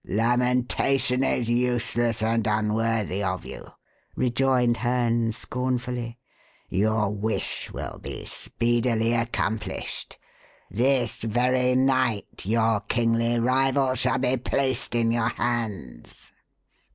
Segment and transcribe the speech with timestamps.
[0.03, 3.67] "Lamentation is useless and unworthy of you,"
[4.15, 6.17] rejoined Herne scornfully.
[6.69, 10.17] "Your wish will be speedily accomplished.
[10.71, 16.31] This very night your kingly rival shall be placed in your hands."